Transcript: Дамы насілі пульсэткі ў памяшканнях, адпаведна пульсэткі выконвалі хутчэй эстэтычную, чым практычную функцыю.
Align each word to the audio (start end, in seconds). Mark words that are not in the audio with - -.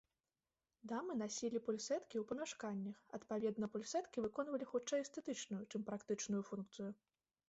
Дамы 0.91 1.15
насілі 1.17 1.59
пульсэткі 1.65 2.15
ў 2.21 2.23
памяшканнях, 2.31 2.97
адпаведна 3.17 3.69
пульсэткі 3.75 4.23
выконвалі 4.27 4.65
хутчэй 4.71 5.05
эстэтычную, 5.05 5.61
чым 5.73 5.85
практычную 5.91 6.41
функцыю. 6.49 6.89